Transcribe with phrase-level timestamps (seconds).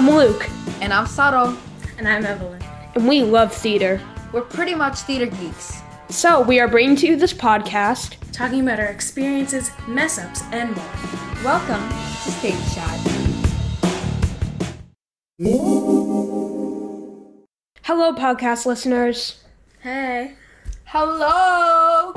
[0.00, 0.48] I'm Luke,
[0.80, 1.54] And I'm Saro.
[1.98, 2.62] And I'm Evelyn.
[2.94, 4.00] and we love theater.
[4.32, 5.82] We're pretty much theater geeks.
[6.08, 8.16] So, we are bringing to you this podcast.
[8.32, 11.44] Talking about our experiences, mess ups, and more.
[11.44, 12.98] Welcome to Stage Chat.
[17.82, 19.44] Hello, podcast listeners.
[19.82, 20.32] Hey.
[20.92, 22.12] Hello!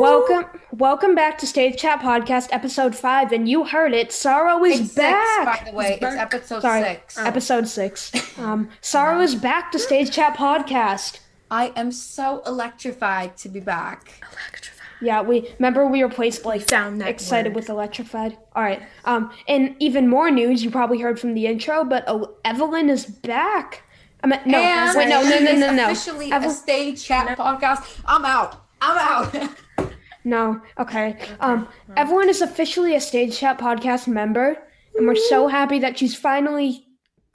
[0.00, 3.32] Welcome, welcome back to Stage Chat Podcast, episode five.
[3.32, 5.26] And you heard it, Sorrow is It's back.
[5.58, 5.88] six, by the way.
[5.92, 6.18] It's back.
[6.18, 7.18] episode Sorry, six.
[7.18, 8.12] episode six.
[8.38, 11.18] Um, Sorrow is back to Stage Chat Podcast.
[11.50, 14.10] I am so electrified to be back.
[14.22, 14.86] Electrified.
[15.02, 17.56] Yeah, we remember we replaced like found that excited word.
[17.56, 18.38] with electrified.
[18.56, 18.82] All right.
[19.04, 23.04] Um, and even more news you probably heard from the intro, but oh, Evelyn is
[23.04, 23.82] back.
[24.24, 25.84] I mean, no, and wait, no, no, no, no, no.
[25.84, 28.00] officially Evel- a Stage Chat podcast.
[28.06, 28.64] I'm out.
[28.80, 29.50] I'm out.
[30.24, 31.18] No, okay.
[31.40, 34.56] Um, Evelyn is officially a Stage Chat podcast member,
[34.96, 36.86] and we're so happy that she's finally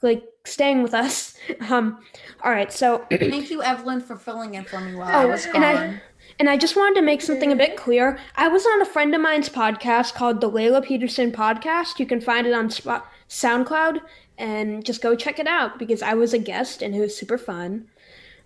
[0.02, 1.34] like staying with us.
[1.68, 1.98] Um,
[2.44, 5.44] all right, so Thank you, Evelyn, for filling in for me while I Oh, was
[5.46, 5.64] and gone.
[5.64, 6.00] I
[6.38, 8.18] and I just wanted to make something a bit clear.
[8.36, 11.98] I was on a friend of mine's podcast called the Layla Peterson Podcast.
[11.98, 14.00] You can find it on Spot- SoundCloud,
[14.40, 17.38] and just go check it out because I was a guest and it was super
[17.38, 17.86] fun.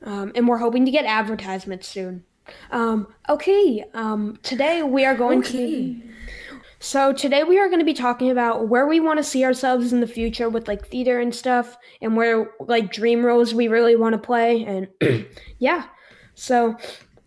[0.02, 2.24] Um, and we're hoping to get advertisements soon.
[2.70, 6.02] Um, okay, um, today we are going to be.
[6.78, 9.94] So today we are going to be talking about where we want to see ourselves
[9.94, 13.96] in the future with like theater and stuff, and where like dream roles we really
[13.96, 14.88] want to play, and
[15.58, 15.86] yeah.
[16.34, 16.76] So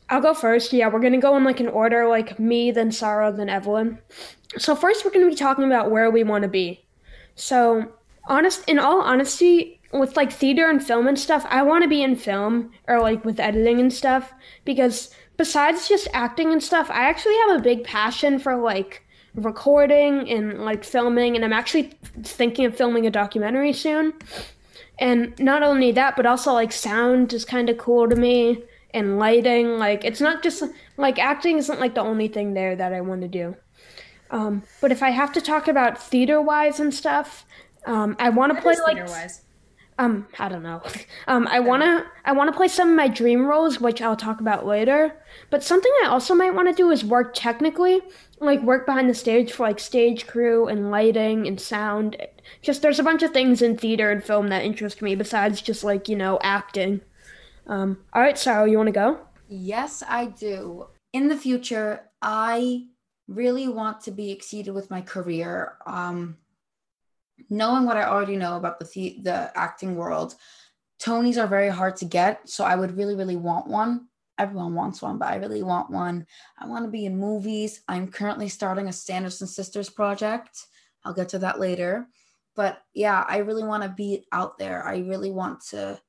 [0.10, 0.74] I'll go first.
[0.74, 3.98] Yeah, we're gonna go in like an order, like me, then Sarah, then Evelyn.
[4.60, 6.86] So first, we're gonna be talking about where we want to be.
[7.34, 7.97] So
[8.28, 12.04] honest, in all honesty, with like theater and film and stuff, I want to be
[12.04, 14.34] in film or like with editing and stuff
[14.66, 19.06] because besides just acting and stuff, I actually have a big passion for like
[19.36, 24.14] recording and like filming, and I'm actually thinking of filming a documentary soon.
[25.00, 29.20] And not only that, but also like sound is kind of cool to me and
[29.20, 29.78] lighting.
[29.78, 30.64] Like it's not just
[30.98, 33.56] like acting isn't like the only thing there that I want to do.
[34.30, 37.46] Um, but if I have to talk about theater wise and stuff,
[37.88, 39.44] um, I want to play like wise.
[40.00, 40.82] um I don't know.
[41.28, 44.66] Um, I wanna I wanna play some of my dream roles, which I'll talk about
[44.66, 45.16] later.
[45.50, 48.02] But something I also might want to do is work technically,
[48.40, 52.16] like work behind the stage for like stage crew and lighting and sound.
[52.62, 55.84] Just there's a bunch of things in theater and film that interest me besides just
[55.84, 57.02] like you know acting.
[57.68, 59.20] Um, all right, Sarah, you want to go?
[59.50, 60.88] Yes, I do.
[61.14, 62.88] In the future, I
[63.28, 65.78] really want to be exceeded with my career.
[65.86, 66.38] Um,
[67.50, 70.36] knowing what I already know about the the, the acting world,
[71.02, 72.50] Tonys are very hard to get.
[72.50, 74.08] So I would really, really want one.
[74.40, 76.26] Everyone wants one, but I really want one.
[76.60, 77.82] I want to be in movies.
[77.88, 80.68] I'm currently starting a Sanderson Sisters project.
[81.04, 82.08] I'll get to that later.
[82.56, 84.86] But yeah, I really want to be out there.
[84.86, 86.00] I really want to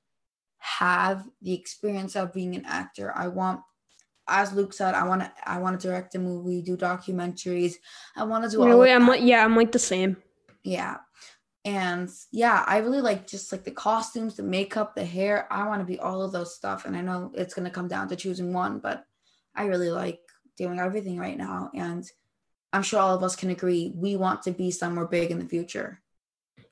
[0.58, 3.12] have the experience of being an actor.
[3.14, 3.60] I want,
[4.26, 7.74] as Luke said, I want to I want to direct a movie, do documentaries.
[8.16, 10.16] I want to do all Really, of I'm like yeah, I'm like the same.
[10.68, 10.98] Yeah.
[11.64, 15.46] And yeah, I really like just like the costumes, the makeup, the hair.
[15.50, 16.84] I want to be all of those stuff.
[16.84, 19.04] And I know it's gonna come down to choosing one, but
[19.54, 20.20] I really like
[20.56, 21.70] doing everything right now.
[21.74, 22.08] And
[22.72, 25.46] I'm sure all of us can agree we want to be somewhere big in the
[25.46, 26.00] future.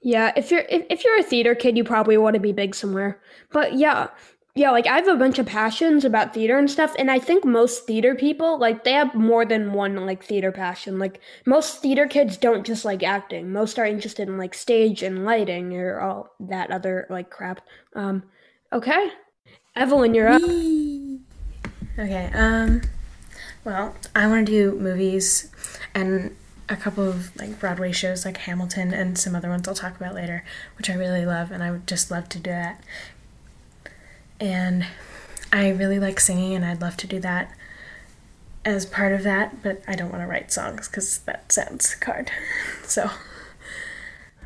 [0.00, 2.74] Yeah, if you're if, if you're a theater kid, you probably want to be big
[2.74, 3.20] somewhere.
[3.50, 4.08] But yeah,
[4.56, 7.44] yeah, like I have a bunch of passions about theater and stuff, and I think
[7.44, 10.98] most theater people like they have more than one like theater passion.
[10.98, 13.52] Like most theater kids don't just like acting.
[13.52, 17.60] Most are interested in like stage and lighting or all that other like crap.
[17.94, 18.22] Um,
[18.72, 19.10] okay,
[19.76, 20.40] Evelyn, you're up.
[21.98, 22.80] Okay, um,
[23.62, 25.52] well, I want to do movies
[25.94, 26.34] and
[26.68, 30.14] a couple of like Broadway shows like Hamilton and some other ones I'll talk about
[30.14, 30.44] later,
[30.78, 32.82] which I really love, and I would just love to do that.
[34.40, 34.86] And
[35.52, 37.54] I really like singing, and I'd love to do that
[38.64, 42.30] as part of that, but I don't want to write songs because that sounds hard.
[42.84, 43.10] So,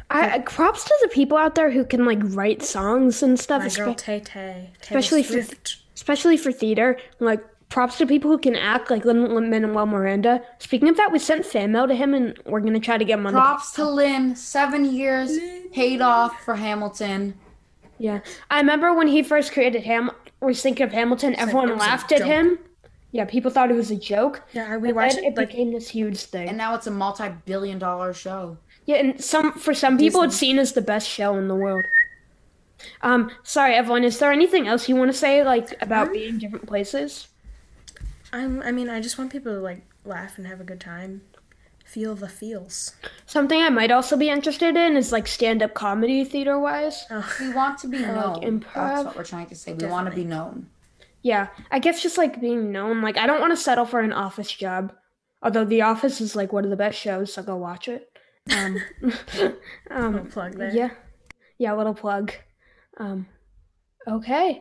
[0.09, 3.63] I, I props to the people out there who can like write songs and stuff.
[3.63, 5.43] my espe- girl Tay Tay, especially for
[5.95, 6.99] especially for theater.
[7.21, 10.43] Like props to people who can act, like Lin Manuel Miranda.
[10.59, 13.19] Speaking of that, we sent fan mail to him, and we're gonna try to get
[13.19, 13.41] him on the.
[13.41, 15.39] Props to Lin, seven years
[15.73, 17.35] paid off for Hamilton.
[18.01, 18.21] Yeah,
[18.51, 20.11] I remember when he first created Ham.
[20.41, 21.35] Was thinking of Hamilton.
[21.37, 22.27] Everyone it was a laughed at joke.
[22.29, 22.59] him.
[23.13, 24.43] Yeah, people thought it was a joke.
[24.55, 26.49] Yeah, we But watched it it like became this huge thing.
[26.49, 28.57] And now it's a multi-billion dollar show.
[28.87, 31.85] yeah, and some for some people, it's seen as the best show in the world.
[33.03, 34.05] Um, sorry, Evelyn.
[34.05, 37.29] Is there anything else you want to say, like about being different places?
[38.33, 41.23] I'm, I mean, I just want people to like laugh and have a good time.
[41.91, 42.95] Feel the feels.
[43.27, 47.05] Something I might also be interested in is like stand up comedy theater wise.
[47.11, 48.41] Oh, We want to be like known.
[48.43, 48.75] improv.
[48.75, 49.75] That's what we're trying to say.
[49.75, 50.69] We want to be known.
[51.23, 53.03] Yeah, I guess just like being known.
[53.03, 54.93] Like I don't want to settle for an office job.
[55.43, 58.11] Although The Office is like one of the best shows, so go watch it.
[58.55, 58.77] Um,
[59.91, 60.71] um, little plug there.
[60.75, 60.91] Yeah.
[61.59, 62.33] Yeah, little plug.
[62.99, 63.27] Um,
[64.07, 64.61] okay.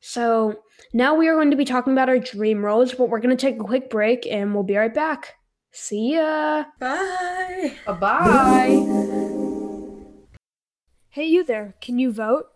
[0.00, 0.60] So
[0.92, 3.40] now we are going to be talking about our dream roles, but we're going to
[3.46, 5.34] take a quick break and we'll be right back.
[5.76, 6.66] See ya.
[6.78, 7.74] Bye.
[7.84, 8.86] Bye bye.
[11.08, 11.74] Hey, you there.
[11.80, 12.46] Can you vote?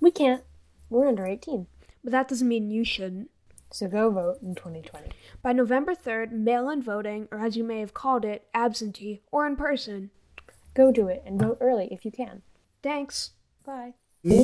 [0.00, 0.42] We can't.
[0.88, 1.68] We're under 18.
[2.02, 3.30] But that doesn't mean you shouldn't.
[3.70, 5.10] So go vote in 2020.
[5.42, 9.46] By November 3rd, mail in voting, or as you may have called it, absentee, or
[9.46, 10.10] in person.
[10.74, 12.42] Go do it and vote early if you can.
[12.82, 13.30] Thanks.
[13.64, 13.94] Bye.
[14.24, 14.34] And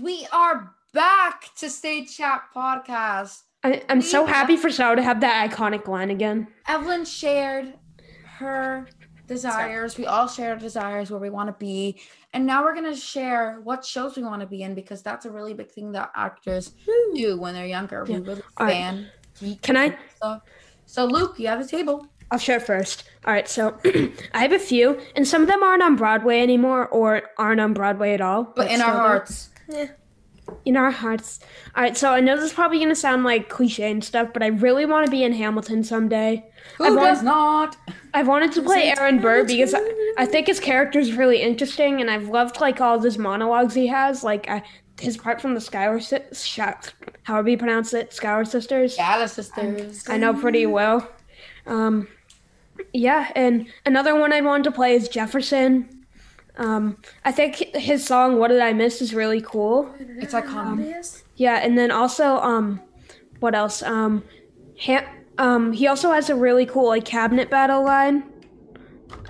[0.00, 3.42] we are back to Stage Chat Podcast.
[3.64, 6.46] I, I'm so happy for Sarah to have that iconic line again.
[6.68, 7.72] Evelyn shared
[8.26, 8.86] her
[9.26, 9.96] desires.
[9.96, 11.98] We all share our desires where we want to be.
[12.34, 15.24] And now we're going to share what shows we want to be in because that's
[15.24, 17.14] a really big thing that actors hmm.
[17.14, 18.04] do when they're younger.
[18.04, 19.08] We really fan.
[19.40, 20.42] geek Can I- stuff.
[20.86, 22.06] So, Luke, you have a table.
[22.30, 23.04] I'll share first.
[23.24, 23.78] All right, so
[24.34, 27.72] I have a few, and some of them aren't on Broadway anymore or aren't on
[27.72, 28.44] Broadway at all.
[28.44, 29.50] But in our hearts.
[30.66, 31.40] In our hearts.
[31.74, 34.28] All right, so I know this is probably going to sound like cliche and stuff,
[34.32, 36.44] but I really want to be in Hamilton someday.
[36.78, 37.76] Who I've does won- not?
[38.12, 39.80] I've wanted to play Aaron Burr because I,
[40.18, 43.74] I think his character is really interesting, and I've loved like all of his monologues
[43.74, 44.62] he has, like I,
[45.00, 46.18] his part from the Schuyler, si-
[47.24, 48.96] however you pronounce it, Schuyler Sisters.
[48.96, 50.08] The sisters.
[50.08, 51.10] I know pretty well.
[51.66, 52.06] Um,
[52.92, 55.93] yeah, and another one I wanted to play is Jefferson.
[56.56, 59.92] Um, I think his song "What Did I Miss" is really cool.
[59.98, 60.86] It's iconic.
[61.36, 62.80] Yeah, and then also, um,
[63.40, 63.82] what else?
[63.82, 64.22] Um,
[64.80, 65.08] ha-
[65.38, 68.24] um, he also has a really cool like cabinet battle line.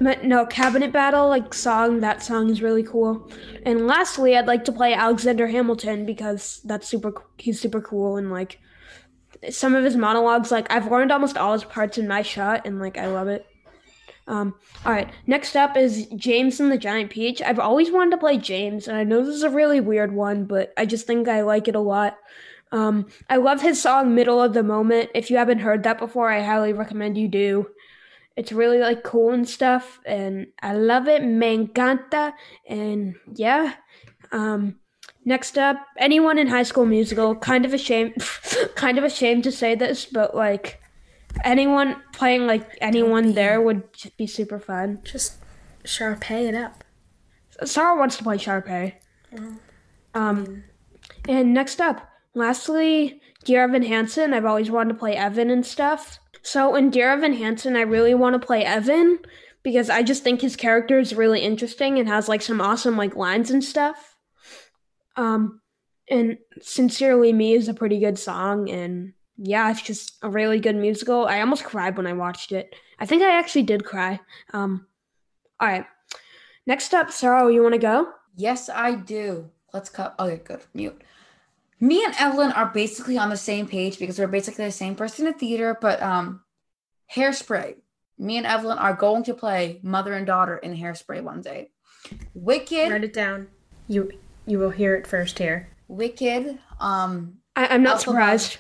[0.01, 2.01] No, cabinet battle like song.
[2.01, 3.31] That song is really cool.
[3.65, 7.15] And lastly, I'd like to play Alexander Hamilton because that's super.
[7.39, 8.59] He's super cool and like
[9.51, 10.51] some of his monologues.
[10.51, 13.47] Like I've learned almost all his parts in my shot, and like I love it.
[14.27, 14.55] Um,
[14.87, 17.43] all right, next up is James and the Giant Peach.
[17.43, 20.45] I've always wanted to play James, and I know this is a really weird one,
[20.47, 22.17] but I just think I like it a lot.
[22.73, 26.31] Um, I love his song "Middle of the Moment." If you haven't heard that before,
[26.31, 27.67] I highly recommend you do.
[28.37, 31.23] It's really like cool and stuff, and I love it.
[31.23, 32.33] Me encanta,
[32.67, 33.75] and yeah.
[34.33, 34.77] Um,
[35.25, 37.37] next up, anyone in High School Musical.
[37.37, 38.15] Kind of ashamed,
[38.75, 40.81] kind of ashamed to say this, but like
[41.43, 45.01] anyone playing like anyone there would just be super fun.
[45.05, 45.37] Just
[45.85, 46.85] Sharpay it up.
[47.65, 48.95] Sarah wants to play Sharpay.
[50.15, 50.65] Um,
[51.29, 54.33] and next up, lastly, Dear Evan Hansen.
[54.33, 56.19] I've always wanted to play Evan and stuff.
[56.43, 59.19] So in Dear Evan Hansen, I really want to play Evan
[59.63, 63.17] because I just think his character is really interesting and has like some awesome like
[63.17, 64.17] lines and stuff.
[65.17, 65.61] Um,
[66.11, 70.77] and Sincerely Me is a pretty good song, and yeah, it's just a really good
[70.77, 71.27] musical.
[71.27, 72.75] I almost cried when I watched it.
[72.99, 74.21] I think I actually did cry.
[74.53, 74.87] Um,
[75.61, 75.87] all right.
[76.67, 78.09] Next up, Sarah, you want to go?
[78.37, 79.51] Yes, I do.
[79.73, 80.15] Let's cut.
[80.19, 80.61] Okay, good.
[80.73, 81.01] Mute.
[81.81, 85.27] Me and Evelyn are basically on the same page because we're basically the same person
[85.27, 86.41] in theater, but um,
[87.15, 87.77] Hairspray.
[88.19, 91.71] Me and Evelyn are going to play mother and daughter in Hairspray one day.
[92.35, 93.49] Wicked, Write it down.
[93.89, 94.13] You
[94.47, 95.69] you will hear it first here.
[95.89, 96.59] Wicked.
[96.81, 98.01] Um, I- I'm not Elphaba.
[98.05, 98.59] surprised.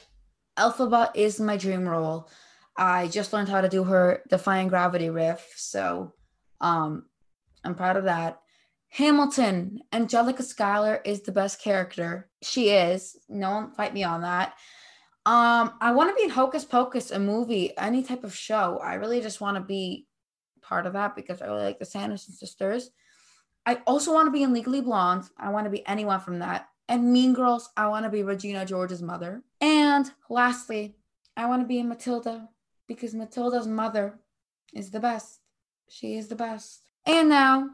[0.58, 2.28] Elphaba is my dream role.
[2.76, 6.12] I just learned how to do her defying gravity riff, so
[6.60, 7.04] um
[7.64, 8.40] I'm proud of that.
[8.88, 12.28] Hamilton, Angelica Schuyler is the best character.
[12.42, 13.16] She is.
[13.28, 14.54] No one fight me on that.
[15.26, 18.78] Um, I want to be in Hocus Pocus, a movie, any type of show.
[18.78, 20.06] I really just want to be
[20.60, 22.90] part of that because I really like the Sanderson sisters.
[23.66, 25.24] I also want to be in Legally Blonde.
[25.38, 26.68] I want to be anyone from that.
[26.88, 29.42] And Mean Girls, I want to be Regina George's mother.
[29.60, 30.96] And lastly,
[31.36, 32.48] I want to be Matilda
[32.86, 34.18] because Matilda's mother
[34.72, 35.40] is the best.
[35.88, 36.82] She is the best.
[37.06, 37.70] And now,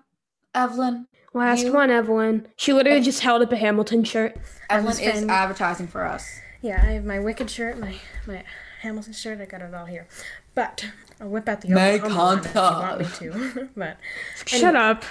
[0.54, 1.06] Evelyn.
[1.34, 2.48] Last You- one, Evelyn.
[2.56, 4.36] She literally just held up a Hamilton shirt.
[4.68, 6.28] Evelyn is fan- advertising for us.
[6.62, 7.94] Yeah, I have my Wicked shirt, my
[8.26, 8.44] my
[8.82, 9.40] Hamilton shirt.
[9.40, 10.06] I got it all here.
[10.54, 10.84] But
[11.20, 13.22] I'll whip out the Make Oklahoma one if you contact.
[13.22, 13.68] want me to.
[13.76, 13.96] but
[14.46, 15.04] Shut up.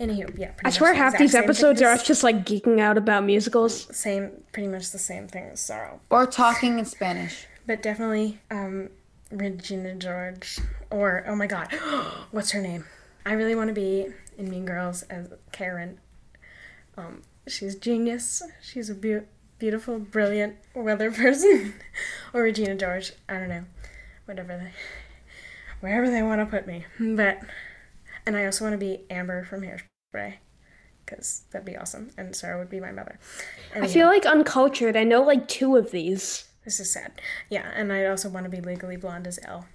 [0.00, 0.52] Anywho, yeah.
[0.52, 2.98] pretty I much swear the half exact these episodes are us just like geeking out
[2.98, 3.86] about musicals.
[3.96, 6.00] same, pretty much the same thing as Sorrow.
[6.10, 7.46] Or talking in Spanish.
[7.66, 8.90] But definitely um,
[9.30, 10.58] Regina George
[10.90, 11.72] or oh my god,
[12.30, 12.84] what's her name?
[13.26, 15.98] I really want to be in Mean Girls as Karen.
[16.96, 18.42] Um, she's genius.
[18.62, 19.24] She's a beau-
[19.58, 21.74] beautiful, brilliant weather person.
[22.32, 23.12] or Regina George.
[23.28, 23.64] I don't know,
[24.26, 24.58] whatever.
[24.58, 24.70] they,
[25.80, 26.84] wherever they want to put me.
[27.00, 27.40] But
[28.26, 30.34] and I also want to be Amber from Hairspray
[31.04, 33.18] because that'd be awesome, and Sarah would be my mother.
[33.74, 34.96] I feel like uncultured.
[34.96, 36.44] I know like two of these.
[36.64, 37.20] This is sad.
[37.50, 39.66] Yeah, and I also want to be Legally Blonde as Elle.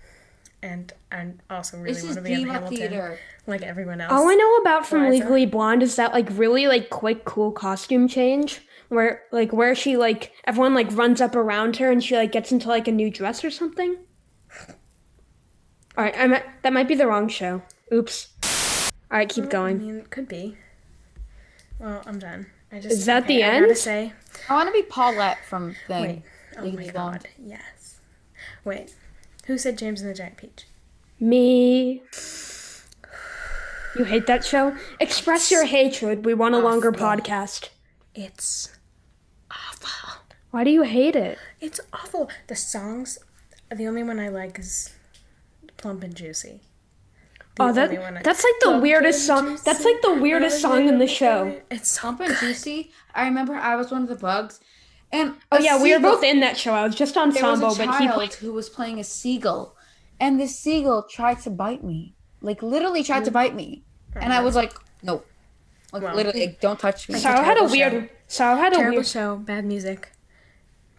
[0.62, 3.20] And I also really want to be in Hamilton, theater.
[3.48, 4.12] like everyone else.
[4.12, 5.24] All I know about from Liza.
[5.24, 9.96] Legally Blonde is that like really like quick cool costume change where like where she
[9.96, 13.10] like everyone like runs up around her and she like gets into like a new
[13.10, 13.96] dress or something.
[15.98, 17.62] All right, I might, that might be the wrong show.
[17.92, 18.28] Oops.
[19.12, 19.80] All right, keep I going.
[19.80, 20.58] mean, it could be.
[21.80, 22.48] Well, I'm done.
[22.72, 23.78] I just Is that the I gotta end?
[23.78, 24.14] say,
[24.48, 26.02] I want to be Paulette from Thing.
[26.04, 26.22] wait.
[26.58, 27.24] Oh Legally my Blonde.
[27.24, 28.00] god, yes.
[28.64, 28.94] Wait,
[29.46, 30.66] who said James and the Giant Peach?
[31.20, 32.04] Me.
[33.98, 34.76] You hate that show?
[35.00, 36.24] Express your hatred.
[36.26, 37.70] We want a longer podcast.
[38.14, 38.78] It's
[39.50, 40.22] awful.
[40.52, 41.38] Why do you hate it?
[41.60, 42.30] It's awful.
[42.48, 43.18] The songs,
[43.74, 44.94] the only one I like is
[45.78, 46.62] Plump and Juicy.
[47.60, 49.58] Oh, the Oh, that I- that's like the weirdest song.
[49.64, 51.60] That's like the weirdest song in the show.
[51.70, 52.92] It's so Plump and Juicy.
[53.14, 54.60] I remember I was one of the bugs.
[55.12, 56.74] And Oh yeah, we were both in that show.
[56.74, 58.34] I was just on Sambo, a but he played.
[58.36, 59.76] who was playing a seagull,
[60.20, 62.14] and this seagull tried to bite me.
[62.42, 63.84] Like literally tried to bite me,
[64.16, 65.24] and I was like, "No,
[65.92, 68.10] like literally, like, don't touch me." It's Sarah had a weird.
[68.30, 68.46] show.
[68.46, 69.08] I had a terrible weird.
[69.08, 70.12] show, bad music,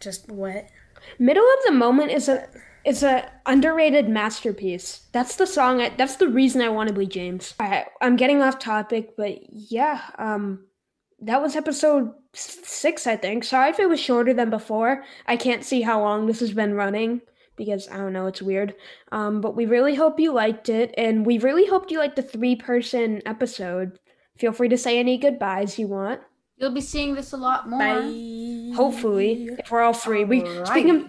[0.01, 0.67] just what?
[1.19, 2.49] Middle of the moment is a
[2.85, 5.07] is a underrated masterpiece.
[5.13, 5.81] That's the song.
[5.81, 7.55] I, that's the reason I want to be James.
[7.61, 10.67] All right, I'm getting off topic, but yeah, um,
[11.21, 13.45] that was episode six, I think.
[13.45, 15.05] Sorry if it was shorter than before.
[15.27, 17.21] I can't see how long this has been running
[17.57, 18.27] because I don't know.
[18.27, 18.75] It's weird.
[19.13, 22.23] Um, but we really hope you liked it, and we really hope you liked the
[22.23, 23.99] three person episode.
[24.39, 26.21] Feel free to say any goodbyes you want.
[26.57, 27.79] You'll be seeing this a lot more.
[27.79, 28.73] Bye.
[28.75, 30.25] Hopefully, if we're all free.
[30.25, 30.67] We Alrighty.
[30.67, 31.07] speaking of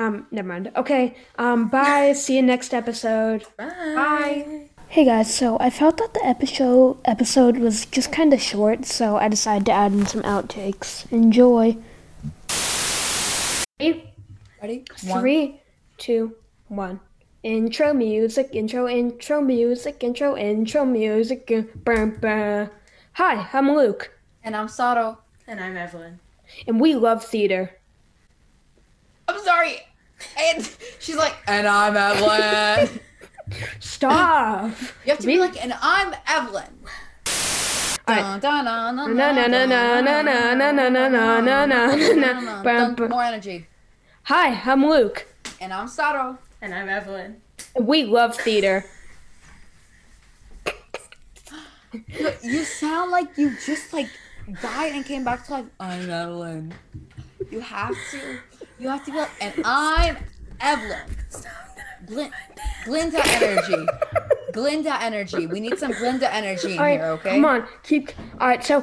[0.00, 0.72] um, never mind.
[0.76, 1.14] Okay.
[1.38, 2.12] Um, bye.
[2.16, 3.44] See you next episode.
[3.58, 4.66] Bye.
[4.88, 9.16] Hey guys, so I felt that the episode episode was just kind of short, so
[9.16, 11.10] I decided to add in some outtakes.
[11.12, 11.76] Enjoy.
[13.78, 14.12] Three,
[14.60, 14.84] Ready?
[15.06, 15.20] One.
[15.20, 15.60] three,
[15.98, 16.34] two,
[16.68, 16.98] one.
[17.44, 21.46] Intro music, intro, intro music, intro, intro music.
[21.84, 22.70] Bum, bum.
[23.14, 24.10] Hi, I'm Luke,
[24.42, 25.18] And I'm Sato.
[25.46, 26.18] And I'm Evelyn.
[26.66, 27.76] and we love theater.
[29.28, 29.76] I'm sorry
[30.40, 33.00] and she's like, and I'm Evelyn.
[33.80, 34.70] Stop.
[35.04, 36.78] You have to be like, and I'm Evelyn.
[43.08, 43.66] More energy.
[44.24, 45.26] Hi, I'm Luke.
[45.60, 46.38] And I'm Sato.
[46.62, 47.40] And I'm Evelyn.
[47.78, 48.84] We love theater.
[52.42, 54.08] You sound like you just like
[54.62, 55.66] died and came back to life.
[55.78, 56.74] I'm Evelyn.
[57.50, 58.38] You have to.
[58.80, 60.16] You have to be like, and I'm
[60.58, 61.04] Evelyn.
[62.06, 62.32] Glyn,
[62.86, 63.86] Glinda energy.
[64.54, 65.46] Glinda energy.
[65.46, 67.30] We need some Glinda energy in All right, here, okay?
[67.34, 68.10] come on, keep.
[68.40, 68.80] All right, so.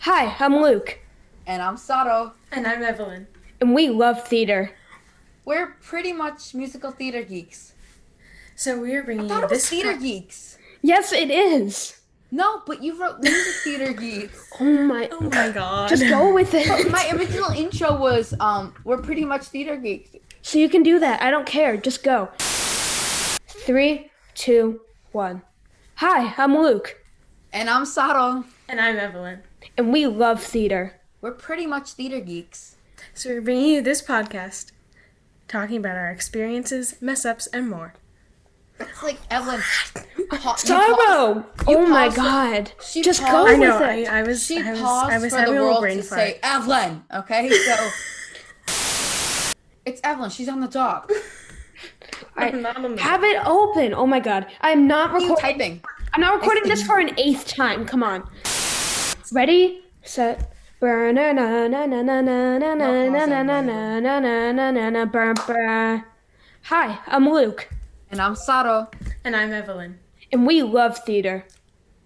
[0.00, 0.98] Hi, I'm Luke,
[1.46, 2.32] And I'm Sato.
[2.50, 3.28] And I'm Evelyn.
[3.60, 4.72] and we love theater.
[5.44, 7.74] We're pretty much musical theater geeks.
[8.56, 10.58] So we are I bringing thought you it was this theater po- geeks.
[10.82, 11.99] Yes, it is.
[12.30, 14.48] No, but you wrote music theater geeks.
[14.60, 15.08] Oh my!
[15.10, 15.88] Oh my god.
[15.88, 16.90] Just go with it.
[16.90, 20.10] My original intro was um we're pretty much theater geeks.
[20.42, 21.22] So you can do that.
[21.22, 21.76] I don't care.
[21.76, 22.28] Just go.
[23.48, 24.80] Three, two,
[25.12, 25.42] one.
[25.96, 27.02] Hi, I'm Luke,
[27.52, 28.44] And I'm Sato.
[28.68, 29.42] And I'm Evelyn.
[29.76, 31.00] and we love theater.
[31.20, 32.76] We're pretty much theater geeks.
[33.14, 34.72] So we're bringing you this podcast,
[35.48, 37.94] talking about our experiences, mess ups, and more.
[38.78, 39.60] It's like Evelyn.
[40.32, 41.34] you pa- Sorrow!
[41.68, 42.72] you Oh my god!
[42.84, 43.76] She Just paused- go I with know.
[43.82, 44.08] it.
[44.08, 44.44] I, I was.
[44.44, 44.80] She I was.
[44.80, 46.20] paused I was for having the a little world brain to fart.
[46.20, 47.02] say Evelyn.
[47.14, 47.90] Okay, so
[49.84, 50.30] it's Evelyn.
[50.30, 51.10] She's on the dock.
[52.36, 53.94] I'm not on the- Have it open.
[53.94, 54.46] Oh my god!
[54.60, 55.58] I'm not What are you recording.
[55.58, 55.82] typing?
[56.12, 57.84] I'm not recording this for an eighth time.
[57.86, 58.28] Come on.
[59.32, 60.52] Ready, set.
[60.80, 64.52] Burn na na na na na na na na na na na na na na
[64.52, 66.04] na na na burn burn.
[66.64, 67.68] Hi, I'm Luke,
[68.10, 68.88] And I'm Sato.
[69.24, 69.98] And I'm Evelyn.
[70.32, 71.46] And we love theater.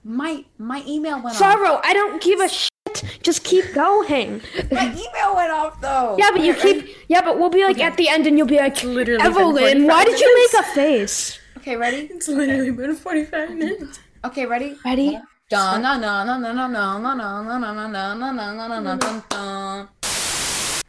[0.02, 1.36] My my email went off.
[1.36, 2.70] Sorrow, I don't give a shit.
[3.22, 4.42] Just keep going.
[4.70, 6.16] My email went off though.
[6.18, 6.94] Yeah, but you keep.
[7.08, 10.04] Yeah, but we'll be like at the end, and you'll be like, literally Evelyn, why
[10.04, 11.38] did you make a face?
[11.56, 12.08] Okay, ready?
[12.12, 13.98] It's literally been 45 minutes.
[14.24, 14.76] Okay, ready?
[14.84, 15.18] Ready?
[15.48, 18.52] Dun, na na na na na na na na na na na na na na
[18.52, 19.88] na na na dun, dun.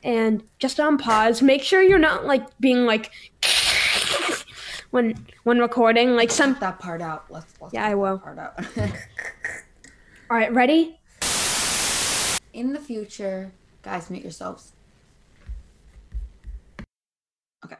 [0.04, 1.42] And just on pause.
[1.42, 3.12] Make sure you're not like being like
[4.96, 6.16] when when recording.
[6.16, 6.58] Like some.
[6.60, 7.26] That part out.
[7.30, 8.18] Let's, let's Yeah, I will.
[8.18, 8.58] Part out.
[10.32, 10.98] All right, ready?
[12.54, 13.52] In the future,
[13.84, 14.72] guys, meet yourselves.
[17.64, 17.76] Okay.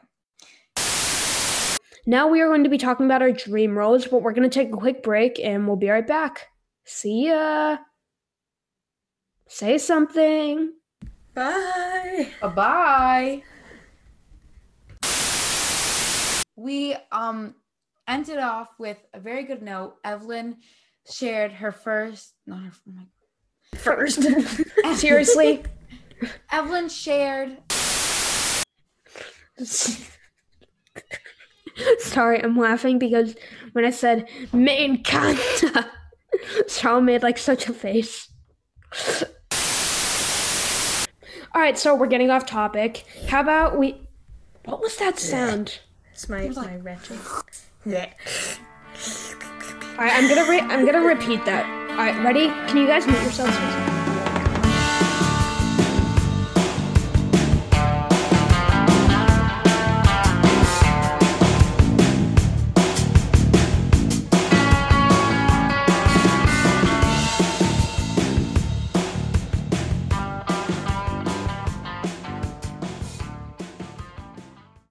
[2.04, 4.54] Now we are going to be talking about our dream roles, but we're going to
[4.54, 6.48] take a quick break and we'll be right back.
[6.84, 7.78] See ya.
[9.48, 10.74] Say something.
[11.34, 12.28] Bye.
[12.40, 13.42] Bye bye.
[16.66, 17.54] We um
[18.08, 19.98] ended off with a very good note.
[20.02, 20.56] Evelyn
[21.08, 24.26] shared her first, not her, oh my First.
[24.96, 25.62] Seriously?
[26.50, 27.58] Evelyn shared
[32.00, 33.36] Sorry, I'm laughing because
[33.70, 35.88] when I said main kanta,
[36.68, 38.28] Charles made like such a face.
[41.54, 43.04] All right, so we're getting off topic.
[43.28, 44.08] How about we?
[44.64, 45.78] What was that sound?
[46.16, 47.18] It's my my wretched.
[47.84, 48.10] Yeah.
[49.98, 51.66] All right, I'm gonna re- I'm gonna repeat that.
[51.90, 52.46] All right, ready?
[52.68, 53.54] Can you guys mute yourselves?
[53.54, 53.95] for a second?